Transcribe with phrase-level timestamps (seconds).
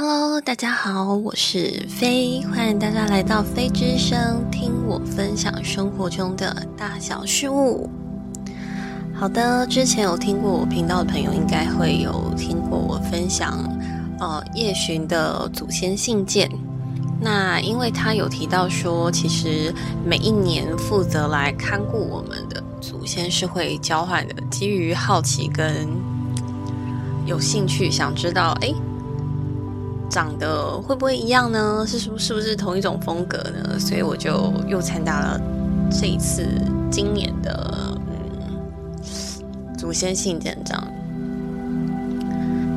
[0.00, 7.90] Hello，大家好，我是飞，欢迎大家来到飞之声，听我分享生活中的大小事物。
[9.12, 13.68] 好的，之前有听过我频道的朋友，应该会有听过我分享
[14.20, 16.48] 呃夜巡的祖先信件。
[17.20, 19.74] 那因为他有提到说，其实
[20.06, 24.34] 每一年负责来看顾我们的祖先是会交换的。
[24.48, 25.88] 基于好奇跟
[27.26, 28.72] 有兴趣，想知道哎。
[30.10, 31.84] 长得会不会一样呢？
[31.86, 33.78] 是是不是不是同一种风格呢？
[33.78, 35.40] 所以我就又参加了
[35.90, 36.46] 这一次
[36.90, 40.82] 今年的嗯祖先信件章。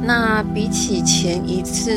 [0.04, 1.92] 那比起前一次，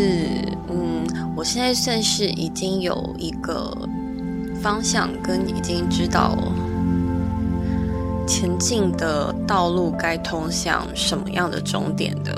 [0.69, 1.05] 嗯，
[1.35, 3.77] 我现在算是已经有一个
[4.63, 6.37] 方向，跟已经知道
[8.27, 12.33] 前进的道路该通向什么样的终点的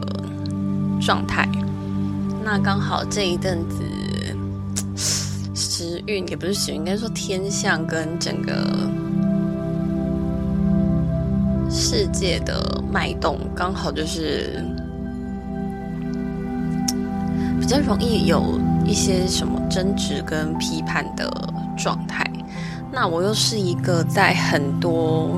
[1.01, 1.49] 状态。
[2.49, 3.83] 那刚好这一阵子
[5.53, 8.53] 时运也不是时运，应该说天象跟整个
[11.69, 14.65] 世界的脉动，刚好就是
[17.61, 21.29] 比较容易有一些什么争执跟批判的
[21.77, 22.25] 状态。
[22.93, 25.37] 那我又是一个在很多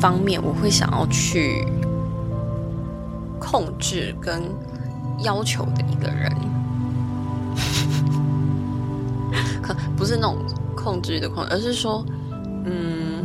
[0.00, 1.66] 方面我会想要去
[3.40, 4.40] 控制跟。
[5.22, 6.30] 要求的一个人，
[9.62, 10.36] 可不是那种
[10.76, 12.04] 控制的控，而是说，
[12.64, 13.24] 嗯，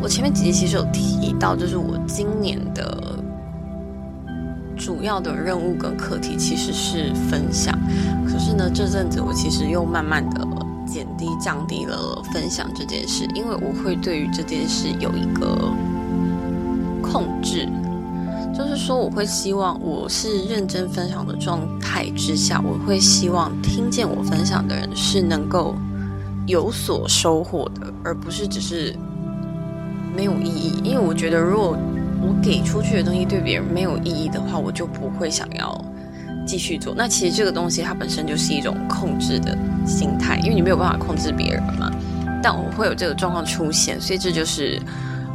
[0.00, 3.18] 我前面几集其实有提到，就是我今年的
[4.76, 7.76] 主要的任务跟课题其实是分享，
[8.26, 10.46] 可是呢，这阵子我其实又慢慢的
[10.86, 15.72] 减低、降低了分享这件事，因为我会对于这件事有一个
[17.02, 17.68] 控制。
[18.58, 25.76] 就是说，我会希望我是认真分享的状态之下，我会希望听见我分享的人是能够
[26.44, 28.92] 有所收获的，而不是只是
[30.12, 30.80] 没有意义。
[30.82, 31.78] 因为我觉得，如果
[32.20, 35.80] 我给出去的东西对别人没有意义的话，我就不会想要
[36.44, 36.92] 继续做。
[36.96, 41.92] 那其实这个东西它本身就是一种控制的心态，因为你没有办法控制别人嘛。
[42.42, 44.82] 但我会有这个状况出现，所以这就是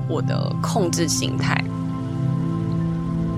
[0.10, 1.58] 我的控制心态。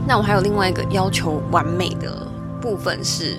[0.08, 2.28] 那我还有另外一个要求完美的
[2.62, 3.38] 部分是，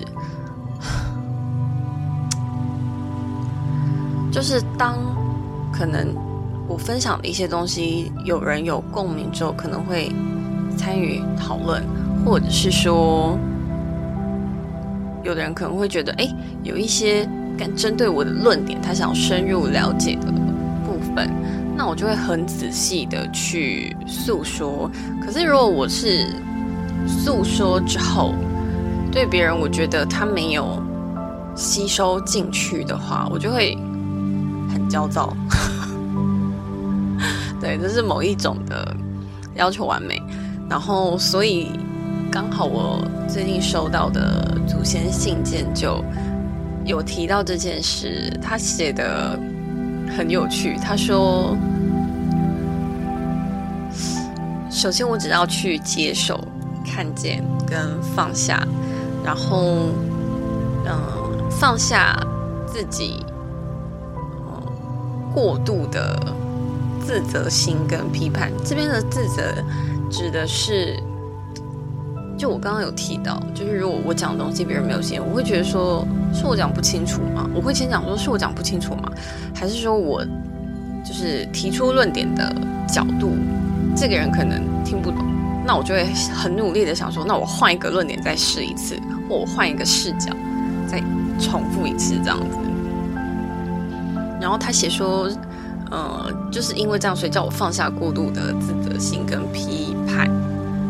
[4.31, 4.97] 就是当
[5.71, 6.13] 可能
[6.67, 10.11] 我分享的一些东西有人有共鸣之后，可能会
[10.77, 11.81] 参与讨论，
[12.25, 13.39] 或者是说，
[15.23, 16.27] 有的人可能会觉得，哎，
[16.63, 17.27] 有一些
[17.57, 20.31] 敢针对我的论点，他想深入了解的
[20.85, 21.31] 部分，
[21.77, 24.91] 那我就会很仔细的去诉说。
[25.25, 26.27] 可是如果我是
[27.07, 28.33] 诉说之后，
[29.11, 30.81] 对别人我觉得他没有
[31.55, 33.77] 吸收进去的话，我就会
[34.71, 35.35] 很焦躁。
[37.59, 38.95] 对，这是某一种的
[39.55, 40.21] 要求完美。
[40.69, 41.71] 然后，所以
[42.29, 46.03] 刚好我最近收到的祖先信件就
[46.85, 48.31] 有提到这件事。
[48.41, 49.39] 他写的
[50.15, 51.57] 很有趣，他说
[54.69, 56.39] ：“首先，我只要去接受。”
[56.97, 58.67] 看见跟放下，
[59.23, 59.91] 然后
[60.83, 62.17] 嗯，放下
[62.65, 63.23] 自己
[64.47, 64.59] 嗯
[65.31, 66.19] 过度的
[67.05, 68.51] 自责心跟批判。
[68.65, 69.43] 这边的自责
[70.09, 70.99] 指的是，
[72.35, 76.03] 就我刚刚有提到，就是如果我讲的东西别人没有信，我会觉得说
[76.33, 77.47] 是我讲不清楚吗？
[77.53, 79.11] 我会先讲说是我讲不清楚吗？
[79.53, 80.25] 还是说我
[81.05, 82.51] 就是提出论点的
[82.87, 83.35] 角度，
[83.95, 85.23] 这个人可能听不懂？
[85.67, 88.95] 那我就会很努力的想说，那我换一个论点再试一次，
[89.27, 90.31] 或我换一个视角
[90.87, 91.03] 再
[91.37, 92.57] 重复一次这样子。
[94.39, 95.29] 然后他写说，
[95.91, 100.31] 呃，就是因为这样，所以叫我放下过度的自责心跟批判，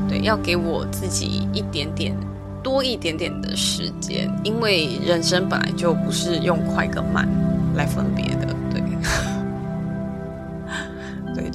[0.07, 2.15] 对，要给我自己一点点
[2.61, 7.27] 多一点点的时间，因为人生本来就不是用快跟慢
[7.75, 8.46] 来分别的，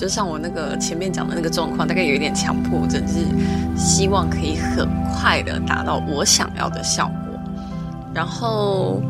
[0.02, 3.24] 就像我那个前面讲的那个状况，大概有一点强迫症，就是
[3.76, 7.40] 希望可以很快的达到我想要的效果。
[8.12, 9.00] 然后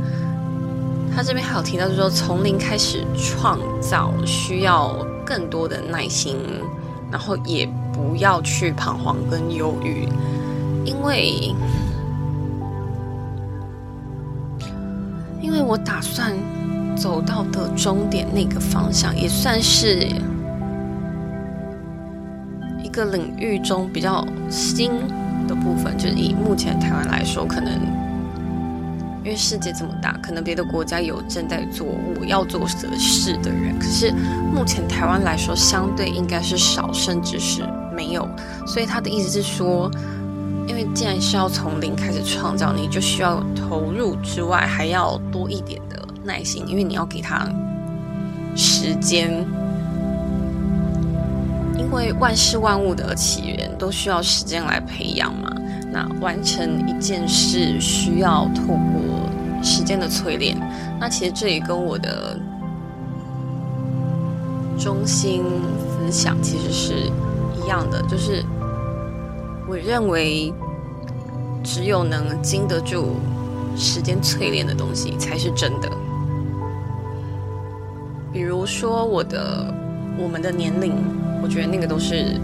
[1.16, 4.94] 他这边还有提到，就是说从零开始创造需要
[5.24, 6.36] 更多的耐心，
[7.10, 10.06] 然后也不要去彷徨跟忧郁，
[10.84, 11.54] 因为
[15.40, 16.36] 因为我打算
[16.94, 20.06] 走到的终点那个方向，也算是。
[22.92, 24.92] 个领域中比较新
[25.48, 27.72] 的部分，就是以目前台湾来说，可能
[29.24, 31.86] 因为世界这么大，可能别的国家有正在做
[32.20, 34.12] 我要做的事的人，可是
[34.54, 37.62] 目前台湾来说，相对应该是少，甚至是
[37.96, 38.28] 没有。
[38.66, 39.90] 所以他的意思是说，
[40.68, 47.48] 因为既然是要从零开始创造，你就需要投入之外，还要多一点的耐心，因为你要给他
[48.54, 49.46] 时间。
[51.92, 55.52] 因为万事万物的起源都需要时间来培养嘛，
[55.92, 60.56] 那完成一件事需要透过时间的淬炼。
[60.98, 62.40] 那其实这也跟我的
[64.78, 65.44] 中心
[65.78, 66.94] 思想其实是
[67.62, 68.42] 一样的，就是
[69.68, 70.50] 我认为
[71.62, 73.16] 只有能经得住
[73.76, 75.90] 时间淬炼的东西才是真的。
[78.32, 79.72] 比如说我的
[80.18, 80.94] 我们的年龄。
[81.42, 82.40] 我觉得那个都是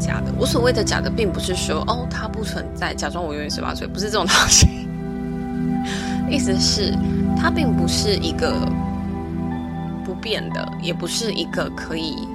[0.00, 0.32] 假的。
[0.38, 4.66] 我所谓的假的，并不是说哦它不存在，假装我永远十八岁，不是这种东西。
[6.30, 6.96] 意思是，
[7.36, 8.54] 它并不是一个
[10.02, 12.26] 不变的，也不是一个可以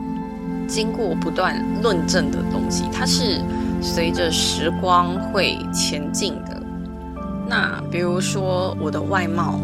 [0.67, 2.83] 经过不断论证的东西。
[2.93, 3.41] 它是
[3.81, 6.61] 随着时光会前进的。
[7.49, 9.59] 那比如说我的外貌，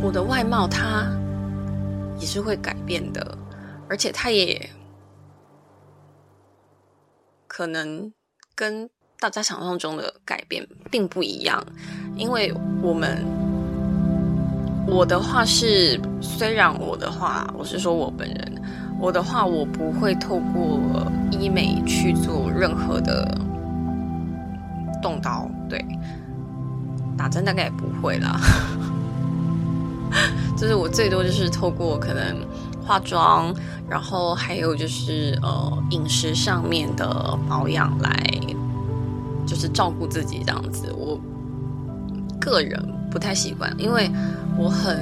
[0.00, 1.04] 我的外貌它
[2.20, 3.38] 也是会改变的。
[3.92, 4.70] 而且它也
[7.46, 8.10] 可能
[8.54, 8.88] 跟
[9.20, 11.62] 大家想象中的改变并不一样，
[12.16, 12.50] 因为
[12.82, 13.22] 我们
[14.86, 18.62] 我的话是，虽然我的话，我是说我本人，
[18.98, 20.80] 我的话我不会透过
[21.30, 23.30] 医美去做任何的
[25.02, 25.84] 动刀，对，
[27.14, 28.40] 打针大概也不会啦，
[30.56, 32.38] 就是我最多就是透过可能。
[32.84, 33.54] 化妆，
[33.88, 38.12] 然后还有就是呃饮食上面的保养来，
[39.46, 40.92] 就是照顾自己这样子。
[40.96, 41.18] 我
[42.40, 44.10] 个人不太习惯，因为
[44.58, 44.98] 我很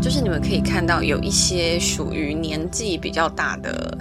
[0.00, 3.96] 就是你们可以看到有一些属于年纪比较大的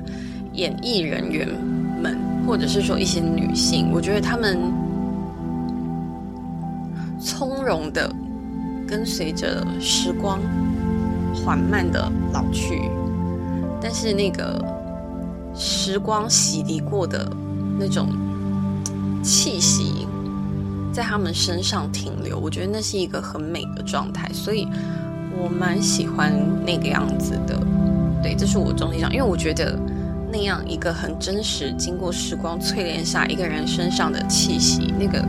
[0.54, 1.48] 演艺人员
[2.02, 4.58] 们，或者是说一些女性，我觉得她们
[7.20, 8.12] 从容的
[8.88, 10.40] 跟随着时光。
[11.44, 12.90] 缓慢的老去，
[13.82, 14.64] 但是那个
[15.56, 17.32] 时光洗涤过的
[17.80, 18.10] 那种
[19.24, 20.08] 气息，
[20.94, 24.68] 在他们身上停留，我觉得那是一个很美的状态，所以
[25.42, 26.34] 我蛮喜欢
[26.66, 27.58] 那个样子的。
[28.22, 29.80] 对，这是我中心上，因为我觉得
[30.32, 35.24] 那样一个很真实，经过时光淬炼下一个人身上的气息，那个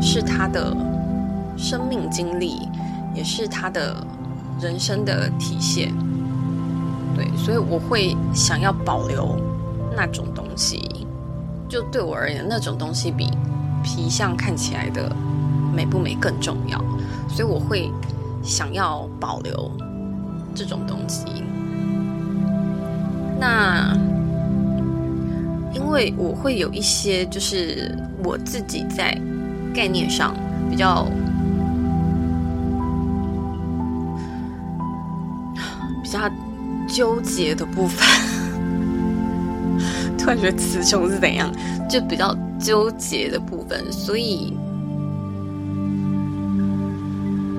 [0.00, 0.76] 是他的
[1.56, 2.68] 生命经历，
[3.14, 3.96] 也是他的。
[4.60, 5.92] 人生的体现，
[7.14, 9.36] 对，所以我会想要保留
[9.96, 11.06] 那种东西。
[11.68, 13.28] 就对我而言，那种东西比
[13.82, 15.14] 皮相看起来的
[15.74, 16.78] 美不美更重要，
[17.28, 17.90] 所以我会
[18.42, 19.70] 想要保留
[20.54, 21.24] 这种东西。
[23.40, 23.92] 那
[25.74, 29.18] 因为我会有一些，就是我自己在
[29.74, 30.34] 概念上
[30.70, 31.06] 比较。
[36.94, 38.06] 纠结的部分，
[40.16, 41.50] 突然觉得词穷是怎样？
[41.90, 44.52] 就比较纠结的部分，所以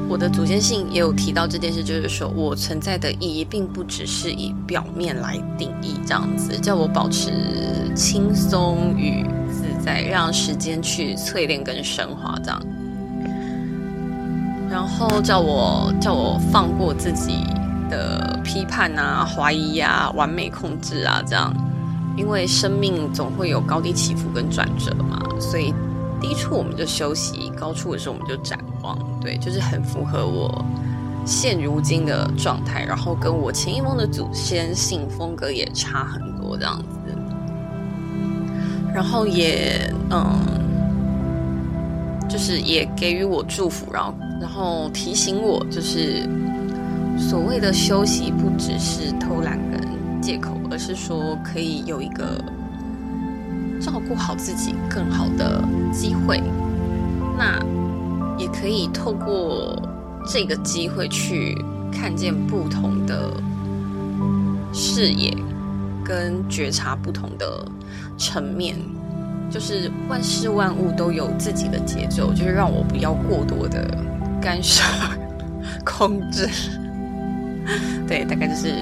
[0.07, 7.29] 我的祖先信也有提到这件事，就是说我存在的意义，并不只是以表面来定义，这样子叫我保持
[7.93, 12.61] 轻松与自在，让时间去淬炼跟升华，这样，
[14.71, 17.39] 然后叫我叫我放过自己。
[17.95, 21.53] 的批判啊、怀疑啊、完美控制啊，这样，
[22.17, 25.73] 因为生命总会有高低起伏跟转折嘛，所以
[26.19, 30.65] 低处我们就休息，高处的时候我们就展望，对，就是很符合我
[31.25, 37.15] 现如今的状态，然后跟我前一梦的祖先性风格也差很多这样子，
[38.93, 40.37] 然后也嗯，
[42.29, 46.27] 就是也给予我祝福，然后然后提醒我就是。
[47.17, 52.43] 所谓的休息，不只是偷懒跟借口，而是说可以有一个
[53.81, 56.41] 照顾好自己更好的机会。
[57.37, 57.59] 那
[58.37, 59.81] 也可以透过
[60.27, 61.57] 这个机会去
[61.91, 63.31] 看见不同的
[64.73, 65.35] 视野，
[66.03, 67.65] 跟觉察不同的
[68.17, 68.75] 层面。
[69.47, 73.87] 就是万事万物都有自己的节奏，就是让我不要过多的
[74.41, 74.83] 干涉、
[75.85, 76.49] 控制。
[78.07, 78.73] 对，大概就是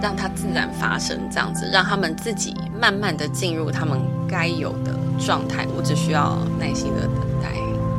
[0.00, 5.66] 让它自然发生，这样子让他们自己慢慢的进入他们该有的状态。
[5.76, 7.50] 我只需要耐心的等待。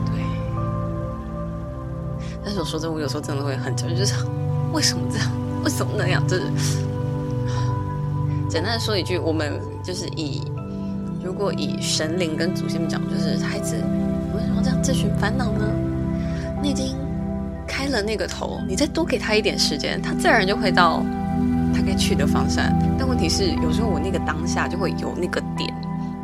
[0.08, 0.24] 对。
[2.44, 4.14] 但是我说真，我有时候真的会很焦虑，就是
[4.74, 5.32] 为什么这样？
[5.64, 6.28] 为什么那样？
[6.28, 6.44] 就是
[8.50, 10.42] 简单的说一句，我们就是以
[11.24, 13.76] 如果以神灵跟祖先们讲，就是孩子
[14.36, 15.66] 为什么这样自寻烦恼呢？
[16.64, 16.96] 你已经
[17.92, 21.04] 了那个头，你再多给他一点时间，他自然就会到
[21.74, 22.66] 他该去的方向。
[22.98, 25.70] 但问题是，有时候我那个当下就会有那个点，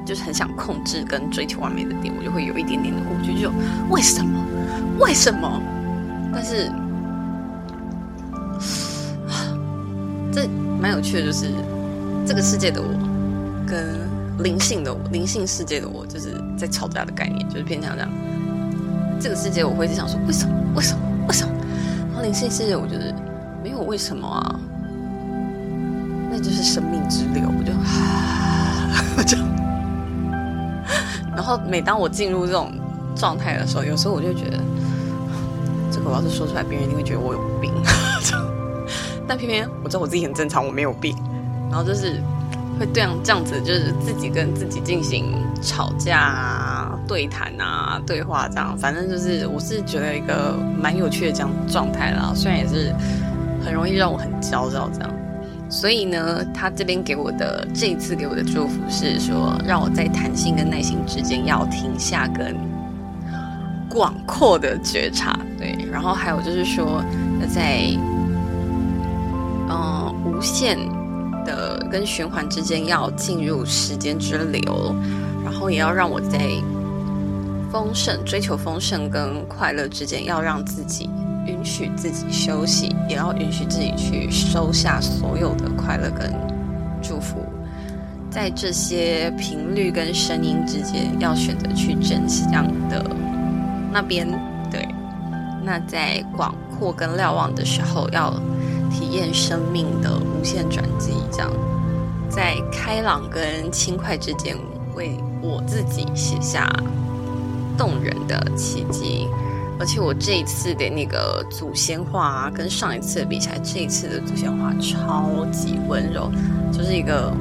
[0.05, 3.51] 就是很想控制跟追求完美的点，我就会有一点点的恐惧，就
[3.89, 4.41] 为什么？
[5.00, 5.62] 为什么？
[6.33, 6.71] 但是。
[10.31, 10.47] 这
[10.79, 11.50] 蛮有趣的，就是
[12.24, 12.88] 这个世界的我
[13.65, 14.07] 跟
[14.43, 18.12] 灵性的我，灵性世界的我，就是在吵架的概念，就是偏向这样。
[19.19, 20.53] 这个世界我会一直想说，为什么？
[20.75, 21.07] 为什么？
[22.21, 22.24] 为什么？
[22.24, 23.13] 然后灵性世界，我觉得
[23.63, 24.59] 没有为什么啊，
[26.31, 27.43] 那就是生命之流。
[27.47, 27.71] 我就，
[29.17, 29.38] 我 就，
[31.36, 32.71] 然后每当我进入这种
[33.15, 34.57] 状态的时候，有时候我就觉得，
[35.91, 37.71] 这个我要是说出来，别人一定会觉得我有病。
[39.27, 41.15] 但偏偏我知道我自己很正常，我没有病，
[41.69, 42.21] 然后就是
[42.79, 46.66] 会这样这样子，就是自己跟自己进行吵架啊、
[47.08, 52.34] 对谈啊、对话这样，反正就是我是觉得一个蛮有趣的这样状态啦。
[52.36, 52.94] 虽然也是
[53.64, 55.10] 很容易让我很焦躁这样，
[55.70, 62.56] 所以呢，他这边给我的这一次给我的祝福是说，让我在弹性跟耐心之间要停下跟
[63.90, 67.02] 广阔的觉察，对，然后还有就是说
[67.56, 67.90] 在。
[69.70, 70.78] 嗯，无限
[71.44, 74.96] 的跟循环之间要进入时间之流，
[75.44, 76.40] 然后也要让我在
[77.71, 81.09] 丰盛、追求丰盛跟快乐之间，要让自己
[81.45, 86.33] 允许自己休息，也要允许自己去收下所有的快乐跟
[87.01, 87.45] 祝福，
[88.29, 93.05] 在这些频率跟声音之间，要选择去正向的
[93.91, 94.27] 那边。
[94.71, 94.88] 对，
[95.63, 98.33] 那在广阔跟瞭望的时候要。
[98.89, 101.51] 体验生命的无限转机，这样
[102.29, 104.57] 在开朗跟轻快之间，
[104.95, 106.65] 为我自己写下
[107.77, 109.27] 动人的奇迹。
[109.79, 116.31] 而且我这一次的那个祖先画，跟上一次比起来，这一次的祖先画超级温柔，
[116.72, 117.31] 就是一个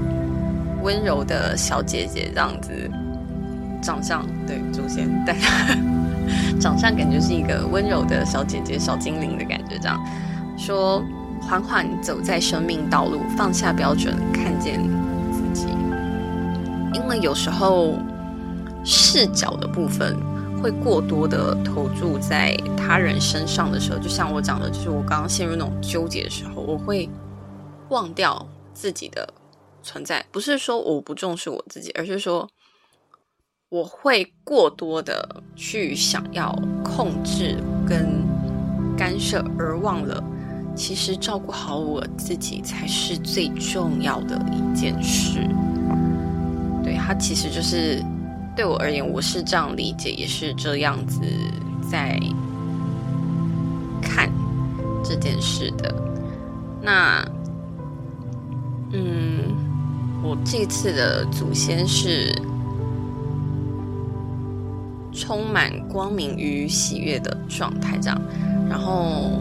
[0.82, 2.70] 温柔的小姐姐这样子，
[3.82, 5.34] 长相对祖先，但
[6.60, 9.98] 长相感觉是一个温柔的小姐姐、小精灵的感觉，这样
[10.58, 11.02] 说。
[11.38, 14.80] 缓缓走在生命道路，放下标准，看见
[15.30, 15.68] 自己。
[16.92, 17.94] 因为有时候
[18.86, 20.16] 视角的部分
[20.62, 27.10] 会过多的投注在他人身上的时候，就像我讲的，就是我刚刚陷入那种纠结的时候，我会
[27.90, 29.28] 忘掉自己的
[29.82, 30.24] 存在。
[30.30, 32.48] 不是说我不重视我自己，而是说
[33.68, 38.24] 我会过多的去想要控制跟
[38.96, 40.22] 干涉，而忘了。
[40.76, 45.40] 其实照顾好我自己才是最重要的一件事。
[46.84, 48.02] 对他，其实就是
[48.56, 51.20] 对我而言，我是这样理解，也是这样子
[51.90, 52.18] 在
[54.00, 54.28] 看
[55.04, 55.94] 这件事的。
[56.82, 57.22] 那，
[58.92, 59.54] 嗯，
[60.22, 62.34] 我这次的祖先是
[65.12, 68.20] 充满光明与喜悦的状态，这样，
[68.68, 69.32] 然后。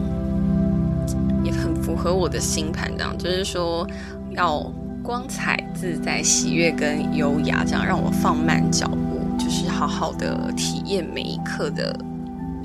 [1.44, 3.88] 也很符合我的星盘，这样就是说
[4.30, 4.68] 要
[5.06, 11.96] 光彩自在、喜悦跟优雅，这样让我放慢脚步，就是好好的体验每一刻的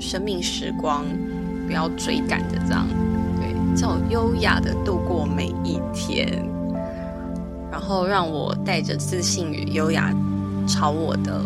[0.00, 1.04] 生命时光，
[1.68, 2.84] 不要追赶着这样，
[3.36, 6.44] 对，叫优雅的度过每一天，
[7.70, 10.12] 然后让我带着自信与优雅
[10.66, 11.40] 朝我的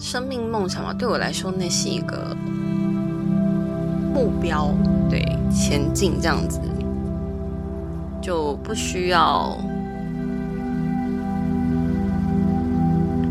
[0.00, 2.34] 生命梦想嘛，对我来说那是一个。
[4.14, 4.72] 目标
[5.10, 5.22] 对
[5.54, 6.58] 前进这样子，
[8.26, 9.56] 就不需要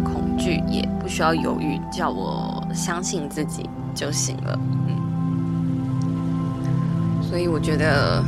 [0.06, 4.58] 恐惧，也不需要犹豫，叫我相信自己就行了。
[4.88, 4.96] 嗯，
[7.22, 8.24] 所以我觉得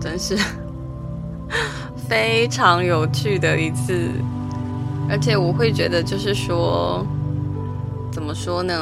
[0.00, 0.34] 真是
[2.08, 4.10] 非常有趣的一次，
[5.10, 7.06] 而且我会觉得就是说，
[8.10, 8.74] 怎么说呢？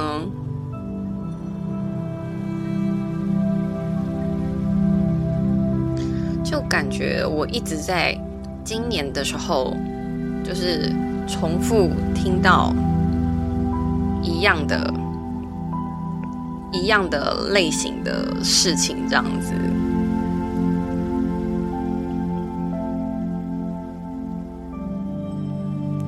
[6.50, 8.18] 就感觉我一直在
[8.64, 9.76] 今年的时候，
[10.42, 10.90] 就是
[11.28, 12.74] 重复听到
[14.20, 14.92] 一样的
[16.72, 19.52] 一样的类型的事情，这样子。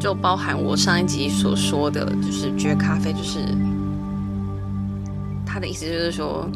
[0.00, 3.38] 就包含我上一集所说的，就是觉咖啡就是
[5.46, 6.50] 他的意思，就是说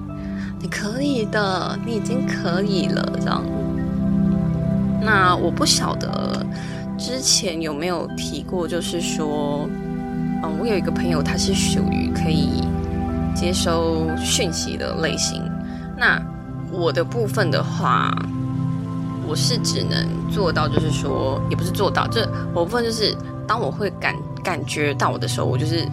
[0.59, 3.41] 你可以的，你已经可以了，这样。
[5.07, 6.45] 那我不晓得
[6.99, 9.69] 之前有没有提过，就是说，
[10.43, 12.65] 嗯，我有一个朋友，他是属于可以
[13.33, 15.41] 接收讯息的类型。
[15.97, 16.21] 那
[16.73, 18.13] 我的部分的话，
[19.29, 23.17] 我是只能做到，就是说，也不是做到，这我部分就是。
[23.49, 25.87] 当我会感感觉到我的时候，我就是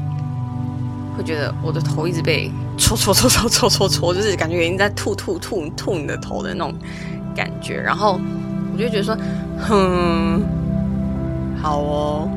[1.15, 6.73] 会觉得我的头一直被戳戳戳戳戳戳戳，就是感觉已经在吐吐吐吐你的头的那种
[7.35, 7.79] 感觉。
[7.79, 8.19] 然后
[8.73, 9.15] 我就觉得说，
[9.59, 10.41] 哼，
[11.61, 12.29] 好哦。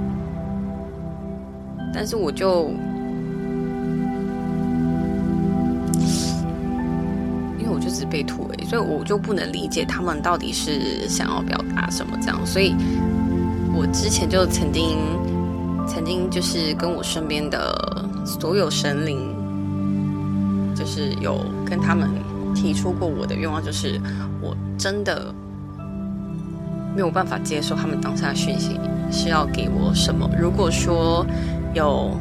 [1.93, 2.71] 但是我就
[7.59, 12.75] 因为我就只被吐而已，所以我就不能理解他们到底是想要表达什么这样，所以。
[13.79, 14.97] 我之前就曾经，
[15.87, 19.19] 曾经就是跟我身边的所有神灵，
[20.75, 22.09] 就是有跟他们
[22.55, 24.01] 提出过我的愿望，就是
[24.41, 25.31] 我真的
[26.97, 28.81] 没有办法接受他们当下讯息
[29.13, 30.27] 是要给我什么。
[30.41, 31.27] 如果说
[31.75, 32.17] 有，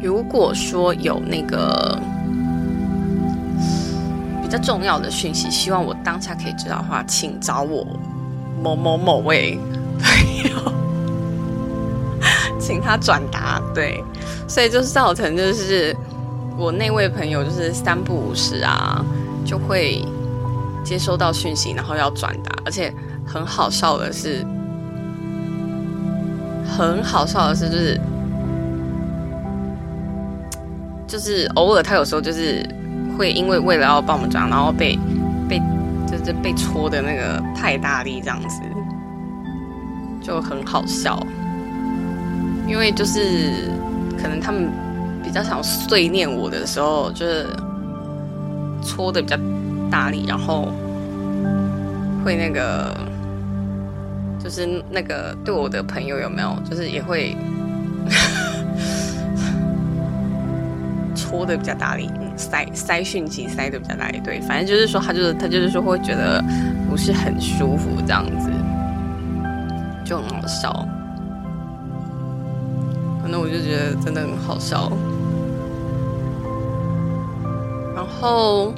[0.00, 1.98] 如果说有那个
[4.40, 7.84] 比较重要的讯息，希望我当下可以知道的话，请找我。
[8.62, 9.58] 某某某位
[9.98, 10.72] 朋友，
[12.60, 13.60] 请他转达。
[13.74, 14.00] 对，
[14.46, 15.96] 所以就是造成，就是
[16.56, 19.04] 我那位朋友就是三不五时啊，
[19.44, 20.04] 就会
[20.84, 22.52] 接收到讯息，然后要转达。
[22.64, 22.92] 而且
[23.26, 24.44] 很好笑的是，
[26.64, 28.00] 很好笑的是，就是
[31.06, 32.64] 就是偶尔他有时候就是
[33.16, 34.98] 会因为为了要帮我们转，然后被
[35.48, 35.60] 被。
[36.04, 38.60] 就是被戳的那个太大力，这样子
[40.20, 41.18] 就很好笑。
[42.68, 43.70] 因为就是
[44.20, 44.70] 可能他们
[45.24, 47.46] 比较想碎念我的时候，就是
[48.84, 49.38] 戳的比较
[49.92, 50.72] 大力，然后
[52.24, 52.96] 会那个
[54.42, 57.36] 就是那个对我的朋友有没有，就是也会
[61.14, 62.10] 戳的比较大力。
[62.34, 66.42] 塞塞讯息塞的比较大力对，反正就是说他就是他就是说会觉得
[66.88, 68.50] 不是很舒服这样子，
[70.02, 70.72] 就很好笑。
[73.20, 74.90] 反正我就觉得真的很好笑。
[77.94, 78.74] 然后，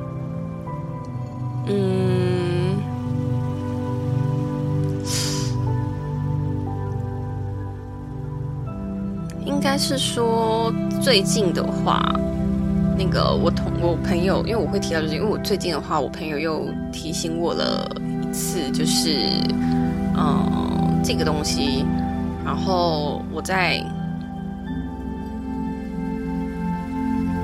[1.67, 2.79] 嗯，
[9.45, 12.03] 应该是说最近的话。
[12.97, 17.85] 那个我同我朋友，因为我会提到，就是因为我最近的话，我朋友又提醒我了
[18.23, 19.19] 一次，就是
[20.17, 21.85] 嗯这个东西，
[22.45, 23.85] 然后我在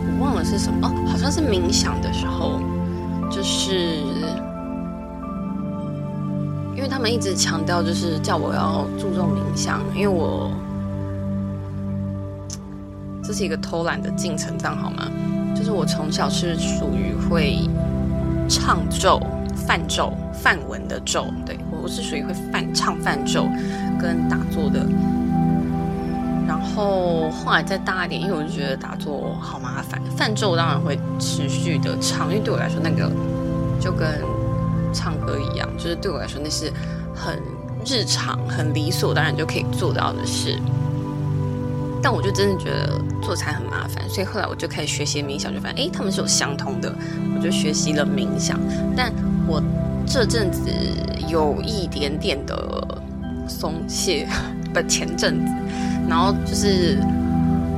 [0.07, 2.61] 我忘了是什么哦，好像是冥想的时候，
[3.29, 3.99] 就是
[7.01, 10.53] 他们一直强调，就是叫我要注重冥想，因为我
[13.25, 15.11] 这是一个偷懒的进程，这样好吗？
[15.57, 17.67] 就是我从小是属于会
[18.51, 19.19] 唱咒、
[19.57, 23.49] 泛咒、泛文的咒，对我是属于会泛唱泛咒
[23.99, 24.85] 跟打坐的。
[26.47, 33.11] 然后后来再大一点，因为我就觉得打坐好麻烦，泛咒当然会持续的唱，因为对我来说那个
[33.81, 34.07] 就跟
[34.93, 36.73] 唱歌一样，就是对我来说那是
[37.15, 37.41] 很
[37.85, 40.59] 日常、很理所当然就可以做到的事。
[42.03, 46.91] 但我就真的觉得做菜很麻烦，所以后来我就开始学习冥想，就发现哎，他们是有相通的，
[47.37, 48.59] 我就学习了冥想。
[48.97, 49.13] 但
[49.47, 49.63] 我
[50.07, 50.71] 这阵子
[51.29, 52.99] 有一点点的
[53.47, 54.27] 松懈，
[54.73, 55.53] 不前阵子，
[56.09, 56.99] 然后就是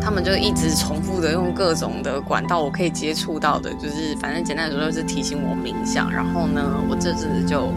[0.03, 6.11] 他们就一直重复的用各种的管道，我可以接触到的，就是反正简单来说就是提醒我冥想。
[6.11, 7.73] 然后呢，我这阵子就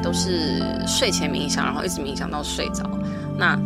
[0.00, 2.88] 都是睡前冥想，然后一直冥想到睡着。
[3.36, 3.56] 那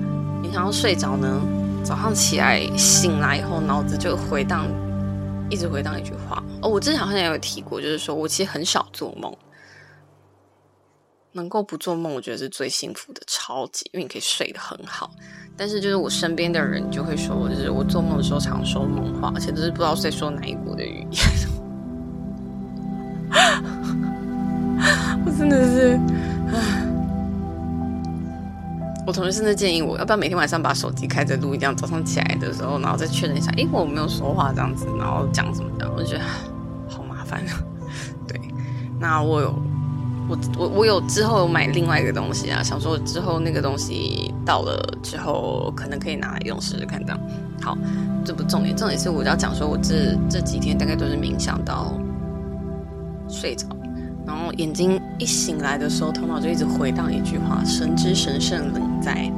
[0.42, 1.40] 冥想到睡着呢？
[1.84, 4.66] 早上起来醒来以后，脑子就回荡，
[5.50, 6.42] 一直回荡一句话。
[6.62, 9.36] 哦，我之前好像也有提过，就是说我其实很少做梦，
[11.32, 15.10] 能够不做梦，我觉得是最幸福的，超级，因为你可以睡得很好。
[15.56, 21.22] 但是就是我身边的人就会说，就是我做梦的时候常说梦话，而且都是不知道在说哪一国的语言。
[25.24, 25.96] 我真的是，
[29.06, 36.24] 我同学甚至建议我要不要每天晚上把手机开着录，这样早上起来的时候，然后再确认一下，诶，我没有说话这样子，然后讲什么这样，我觉得
[36.88, 37.40] 好麻烦。
[38.26, 38.40] 对，
[38.98, 39.54] 那我有
[40.32, 47.20] 我我我有之后买另外一个东西啊，想说之后那个东西到了之后，可能可以拿来用试试看这样。
[47.60, 47.76] 好，
[48.24, 51.92] 这不重点，重点是我要讲说，我这这几天大概都是冥想到
[53.28, 53.66] 睡着。
[54.24, 59.30] 然后眼睛一醒来的时候，头脑就一直回荡一句话：“神之神圣灵在。”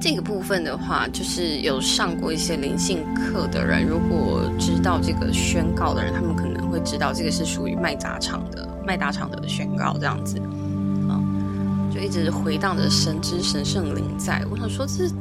[0.00, 10.38] 这个部分的话，就是有上过一些灵性课的人，如果知道这个宣告的人，他们可会知道这个是属于麦达场的麦达场的宣告，这样子，
[11.08, 11.20] 啊，
[11.92, 14.42] 就一直回荡着“神之神圣灵在”。
[14.50, 15.14] 我想说，这是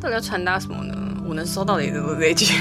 [0.00, 0.94] 到底要传达什么呢？
[1.26, 2.54] 我能收到的也只有这句。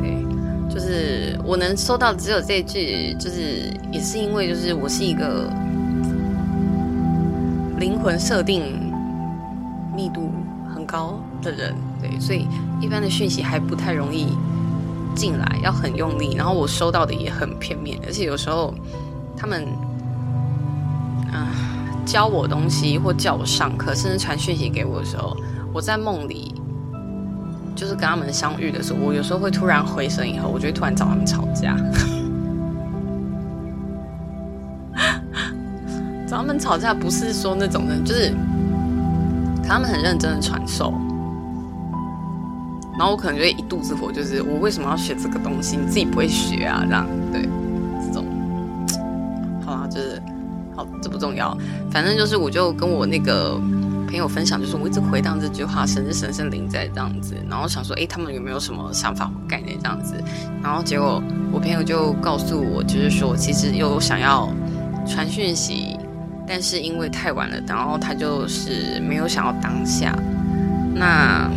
[0.00, 0.24] 对，
[0.72, 5.50] 就是我能收到只有这句，就是也是因为就是我是一个
[7.78, 8.90] 灵魂设定
[9.94, 10.32] 密度
[10.74, 12.48] 很高的人，对，所以
[12.80, 14.28] 一般的讯息还不太容易
[15.14, 16.34] 进来，要很用力。
[16.34, 18.74] 然后我收到的也很片面，而且有时候
[19.36, 19.66] 他们
[21.32, 21.48] 啊
[22.04, 25.36] 教我东西或叫我上课，甚至传讯息给我的时候，
[25.72, 26.54] 我在梦里。
[27.76, 31.74] 就是跟他们相遇的时候，我有时候会突然回神，以后我就会突然找他们吵架。
[36.24, 38.32] 找他们吵架不是说那种人，就是
[39.66, 40.94] 他们很认真的传授，
[42.98, 45.76] 然后我可能就会一肚子火，就是我为什么要学这个东西？
[45.76, 46.84] 你自己不会学啊？
[46.86, 47.42] 这样对，
[48.06, 48.24] 这种
[49.64, 50.20] 好啦，就是
[50.74, 51.56] 好，这不重要，
[51.90, 53.60] 反正就是我就跟我那个。
[54.06, 60.14] 朋友分享就是我一直回荡这句话“神是神圣灵在”这样子，然后想说，哎，他们有没有什么想法或概念这样子？
[60.62, 64.48] 然后结果我朋友就告诉我，就是说其实有想要
[65.04, 65.98] 传讯息，
[66.46, 70.16] 但是因为太晚了，然后他就是没有想要当下。
[70.94, 71.50] 那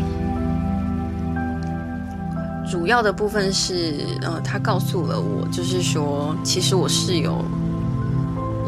[2.69, 7.43] 主要的部分是，呃，他告诉了我，就是说其实我是有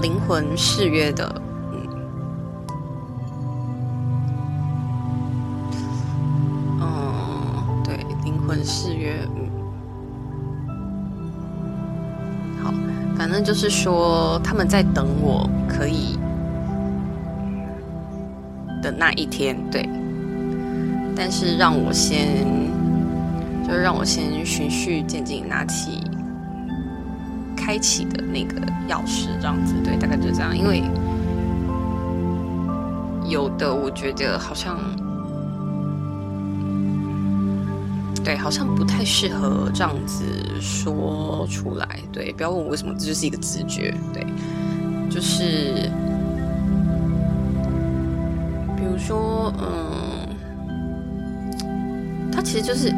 [0.01, 1.41] 灵魂誓约的。
[1.73, 1.79] 嗯，
[6.79, 9.49] 哦，对，灵魂誓约，嗯，
[12.63, 12.73] 好，
[13.17, 16.17] 反正就是说他们在等我可以
[18.81, 19.87] 的那一天，对。
[21.15, 22.45] 但是让我先，
[23.69, 26.01] 就让我先循序渐进，拿起
[27.55, 30.57] 开启的那个钥匙，这样子，对，大概就这样。
[30.57, 30.81] 因为
[33.29, 34.77] 有的我觉得好像。
[38.21, 40.23] 对，好像不太适合这样子
[40.59, 41.87] 说出来。
[42.11, 43.95] 对，不要问我为什么，这就是一个直觉。
[44.13, 44.23] 对，
[45.09, 45.89] 就是，
[48.75, 50.27] 比如说，嗯，
[52.31, 52.93] 他其实就是，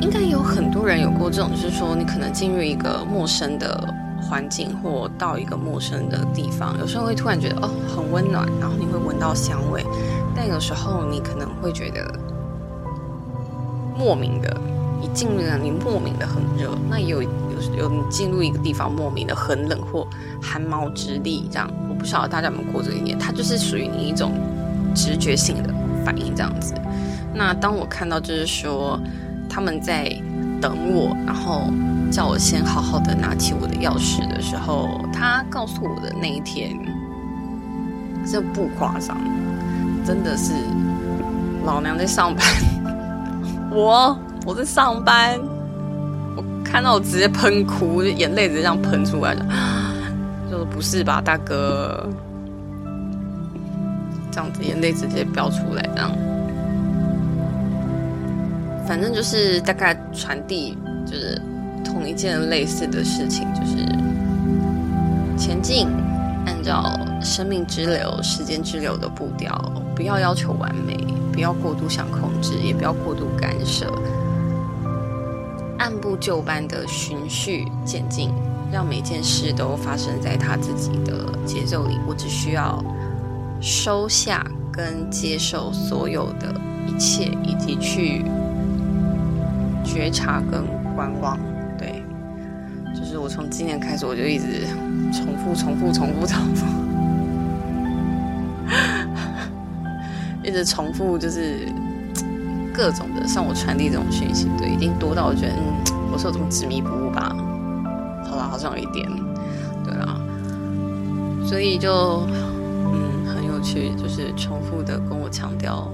[0.00, 9.84] 应该有很多人有过这种，就是说，你可能进入一个陌生的环境，或到一个陌生的地方，有时候会突然觉得哦，很温暖，然后你会闻到香味，
[10.34, 12.12] 但有时候你可能会觉得。
[13.98, 14.54] 莫名的，
[15.00, 17.28] 你进入了，你莫名的很热，那有有
[17.78, 20.06] 有你进入一个地方莫名的很冷或
[20.38, 24.32] 汗毛直立，这样我不晓得大家有没有过这一年，它就是属于你一种
[24.94, 25.70] 直觉性的
[26.04, 26.74] 反应这样子。
[27.32, 29.00] 那当我看到就是说
[29.56, 30.14] 他们在
[30.60, 31.72] 等我，然后
[32.12, 36.78] 叫我先好好的拿起我的钥匙的时候，他告诉我的那一天，
[38.30, 39.16] 这不夸张，
[40.04, 40.52] 真的是
[41.64, 42.44] 老娘在上班。
[43.70, 44.14] 我
[44.44, 45.40] 我在上班，
[46.36, 49.46] 我看到我直接喷哭，眼泪直接这样喷出来了，
[50.50, 52.06] 就说不是吧，大哥，
[54.30, 56.12] 这样子眼泪直接飙出来，这样，
[58.86, 61.40] 反正就是大概传递就是
[61.84, 63.76] 同一件类似的事情，就是
[65.36, 65.88] 前进，
[66.46, 69.52] 按照生命之流、时间之流的步调，
[69.94, 70.96] 不要要求完美。
[71.32, 73.92] 不要过度想控制，也不要过度干涉，
[75.76, 78.32] 按部就班的循序渐进，
[78.72, 81.98] 让每件事都发生在他自己的节奏里。
[82.08, 82.82] 我只需要
[83.60, 88.24] 收下跟接受所有的一切，以及去
[89.96, 90.62] 觉察跟
[90.94, 91.38] 观望。
[91.78, 92.04] 对，
[92.94, 94.66] 就是我从今年开始，我就一直
[95.10, 96.66] 重复、重复、重复、重复。
[100.44, 101.66] 一直重复，就是
[102.72, 107.34] 各种的向我传递这种讯息，对，已经多到我觉得，嗯，我是有这么执迷不悟吧？
[108.28, 109.08] 好了，好像有一点，
[109.84, 110.20] 对啊，
[111.44, 112.26] 所以就
[112.92, 115.90] 嗯很有趣，就是重复的跟我强调，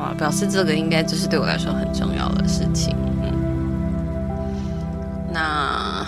[0.00, 2.96] 啊，表示这个应该就是对我来说很重要的事情。
[3.22, 3.32] 嗯，
[5.32, 6.04] 那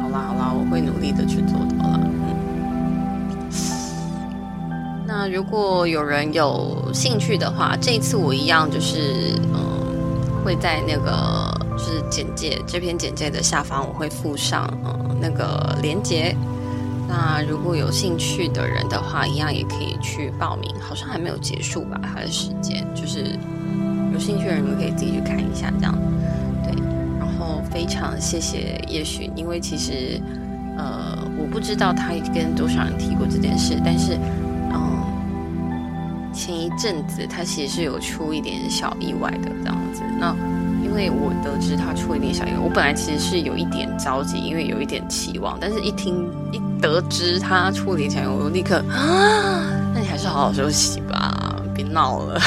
[0.00, 2.00] 好啦好啦，我会努力的去做到了。
[5.06, 9.60] 那如果有人有兴趣的话，这一次我一样就是嗯
[10.44, 11.50] 会在那个。
[11.74, 16.36] 就是简介这篇简介的下方，我会附上嗯那个链接。
[17.14, 20.74] 那如果有兴趣的人的话，一样也可以去报名。
[20.80, 23.38] 好像还没有结束吧，它的时间就是
[24.14, 25.94] 有兴趣的人们可以自己去看一下，这样
[26.64, 26.72] 对。
[27.18, 30.18] 然后非常谢谢叶许，因为其实
[30.78, 34.16] 呃我不知道他跟多少人提过这件事，但是
[34.72, 40.34] 嗯前一阵子他其实是有出一点小意外的这样子，那。
[40.84, 49.62] 因为我得知他出了一点小意外，我本来其实是有一点着急，因为有一点期望，但是一听一得知他出了一点小意外，我立刻啊，
[49.94, 52.38] 那你还是好好休息吧，别闹了，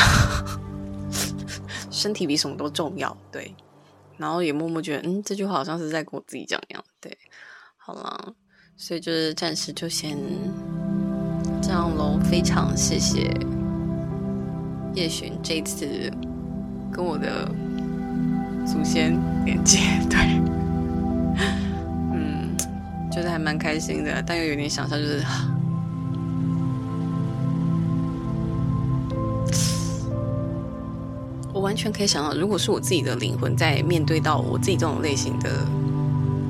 [1.90, 3.56] 身体比什么都重要，对。
[4.18, 7.18] 然后也默默觉得，嗯，这句话好像是在跟我自己讲一样，对。
[7.78, 8.34] 好了，
[8.78, 10.18] 所以就是暂时就先
[11.62, 13.34] 这样喽，非常谢谢
[14.94, 16.12] 叶璇这次
[16.92, 17.50] 跟我的。
[18.66, 19.78] 祖先连接，
[20.10, 20.42] 对，
[23.16, 25.24] 觉得还蛮开心的，但又有点想象，就是
[31.54, 35.50] 我完全可以想到，如果是我自己的灵魂在面对到我自己这种类型的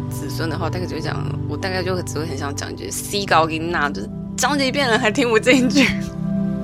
[0.10, 5.88] 子孙的话，大概就会讲，我大概就只会很想讲一句 “C 高音呐”，就是讲几遍了还听不进去，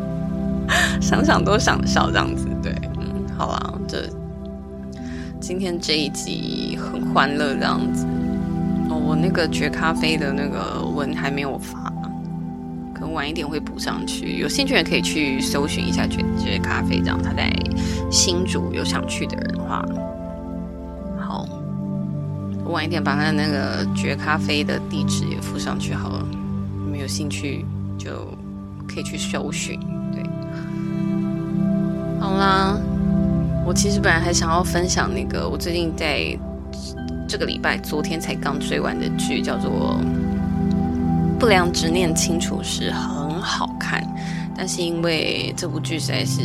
[1.00, 4.10] 想想都想笑这样子，对，嗯，好了，这。
[5.40, 8.04] 今天这一集很欢乐，这样子。
[9.22, 11.94] 那个绝咖啡的那个文还没有发，
[12.94, 14.38] 可能晚一点会补上去。
[14.40, 17.54] 有兴趣的可以去搜寻一下绝绝咖啡，这样他在
[18.10, 19.86] 新竹有想去的人的话，
[21.20, 21.46] 好，
[22.66, 26.26] 我晚一点把他那个绝咖啡的地址也附上去好了。
[26.84, 27.64] 你们有兴趣
[27.98, 28.10] 就
[28.88, 29.80] 可以去搜寻，
[30.12, 30.24] 对，
[32.20, 32.76] 好啦。
[33.64, 36.36] 我其实本来还想要分享那个我最近在
[37.32, 39.98] 这个礼拜昨天才刚追完的剧，叫做
[41.40, 44.06] 《不良执念清除时》，很好看。
[44.54, 46.42] 但是因为这部剧实在是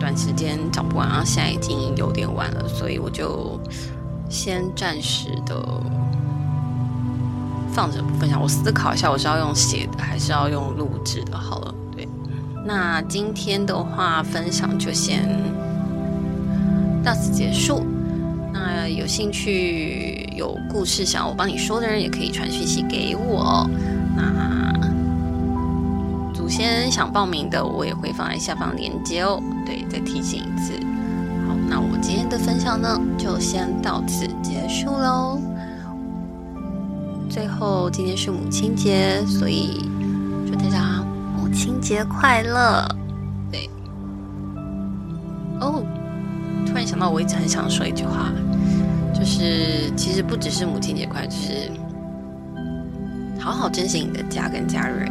[0.00, 3.60] 短时间找不完，然后现在已经有点晚了，所以我就
[4.28, 5.54] 先暂时的
[7.72, 8.42] 放着不分享。
[8.42, 11.38] 我思考一下，我是要用写的还是要用录制的？
[11.38, 11.72] 好了。
[11.94, 12.08] 对
[12.66, 15.28] 那今天的话，分享就先
[17.04, 17.86] 到此结束。
[18.52, 23.68] 那有兴趣、有故事想要我帮你说的人，也可以传讯息给我。
[24.16, 24.72] 那
[26.34, 29.42] 祖先想报名的，我也会放在下方链接哦。
[29.64, 30.72] 对，再提醒一次。
[31.46, 35.40] 好，那我今天的分享呢，就先到此结束喽。
[37.28, 39.84] 最后，今天是母亲节，所以
[40.46, 41.04] 祝大家。
[41.36, 42.86] 母亲节快乐，
[43.50, 43.68] 对。
[45.60, 45.82] 哦，
[47.00, 48.30] 到，我一直很想说一句话，
[49.14, 51.70] 就是其实不只是母亲节快乐，就是
[53.40, 55.10] 好好珍惜你的家跟家人，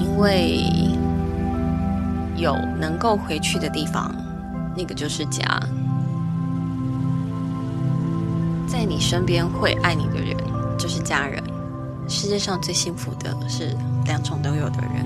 [0.00, 0.64] 因为
[2.36, 4.14] 有能够回去的地方，
[4.76, 5.42] 那个就是家。
[8.66, 10.36] 在你身边会爱你的人
[10.76, 11.42] 就是家人。
[12.06, 15.04] 世界上最幸福的是两种都有的人。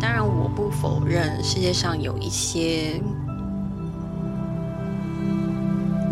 [0.00, 3.00] 当然，我不否认世界上有一些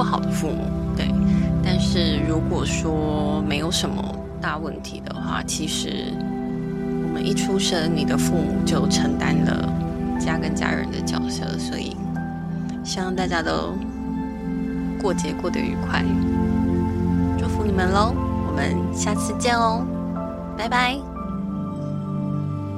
[0.01, 0.65] 不好的父母，
[0.97, 1.07] 对。
[1.63, 4.03] 但是如果说没有什么
[4.41, 6.07] 大问题的话，其实
[7.07, 9.71] 我们一出生，你的父母就承担了
[10.19, 11.95] 家跟家人的角色，所以
[12.83, 13.75] 希望大家都
[15.03, 16.03] 过节过得愉快，
[17.39, 18.15] 祝福你们喽！
[18.49, 19.85] 我们下次见哦，
[20.57, 21.10] 拜拜。